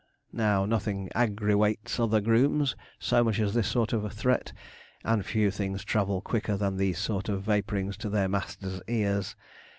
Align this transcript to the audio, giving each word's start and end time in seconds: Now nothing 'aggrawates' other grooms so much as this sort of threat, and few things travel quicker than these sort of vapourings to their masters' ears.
Now 0.33 0.65
nothing 0.65 1.09
'aggrawates' 1.13 1.99
other 1.99 2.21
grooms 2.21 2.75
so 2.97 3.23
much 3.23 3.39
as 3.39 3.53
this 3.53 3.67
sort 3.67 3.93
of 3.93 4.11
threat, 4.11 4.51
and 5.05 5.23
few 5.23 5.51
things 5.51 5.83
travel 5.83 6.21
quicker 6.21 6.57
than 6.57 6.77
these 6.77 6.97
sort 6.97 7.29
of 7.29 7.43
vapourings 7.43 7.97
to 7.97 8.09
their 8.09 8.27
masters' 8.27 8.81
ears. 8.87 9.35